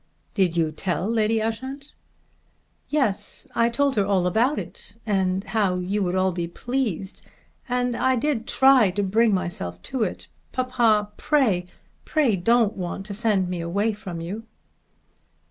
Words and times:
"Did 0.33 0.57
you 0.57 0.71
tell 0.71 1.07
Lady 1.07 1.39
Ushant?" 1.39 1.91
"Yes; 2.89 3.47
I 3.53 3.69
told 3.69 3.95
her 3.97 4.03
all 4.03 4.25
about 4.25 4.57
it, 4.57 4.97
and 5.05 5.43
how 5.43 5.75
you 5.77 6.01
would 6.01 6.15
all 6.15 6.31
be 6.31 6.47
pleased. 6.47 7.21
And 7.69 7.95
I 7.95 8.15
did 8.15 8.47
try 8.47 8.89
to 8.89 9.03
bring 9.03 9.31
myself 9.31 9.79
to 9.93 10.01
it. 10.01 10.27
Papa, 10.53 11.11
pray, 11.17 11.67
pray 12.03 12.35
don't 12.35 12.75
want 12.75 13.05
to 13.05 13.13
send 13.13 13.47
me 13.47 13.61
away 13.61 13.93
from 13.93 14.21
you." 14.21 14.45